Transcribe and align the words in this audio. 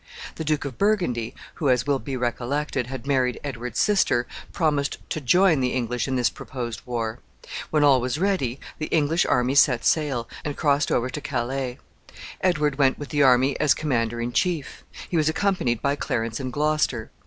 The 0.33 0.43
Duke 0.43 0.65
of 0.65 0.79
Burgundy, 0.79 1.35
who, 1.61 1.69
as 1.69 1.85
will 1.85 1.99
be 1.99 2.17
recollected, 2.17 2.87
had 2.87 3.05
married 3.05 3.39
Edward's 3.43 3.79
sister, 3.79 4.25
promised 4.51 4.97
to 5.11 5.21
join 5.21 5.59
the 5.59 5.73
English 5.73 6.07
in 6.07 6.15
this 6.15 6.31
proposed 6.31 6.81
war. 6.87 7.19
When 7.69 7.83
all 7.83 8.01
was 8.01 8.17
ready, 8.17 8.59
the 8.79 8.87
English 8.87 9.27
army 9.27 9.53
set 9.53 9.85
sail, 9.85 10.27
and 10.43 10.57
crossed 10.57 10.91
over 10.91 11.11
to 11.11 11.21
Calais. 11.21 11.77
Edward 12.41 12.79
went 12.79 12.97
with 12.97 13.09
the 13.09 13.21
army 13.21 13.59
as 13.59 13.75
commander 13.75 14.19
in 14.19 14.31
chief. 14.31 14.83
He 15.07 15.17
was 15.17 15.29
accompanied 15.29 15.83
by 15.83 15.95
Clarence 15.97 16.39
and 16.39 16.51
Gloucester. 16.51 17.11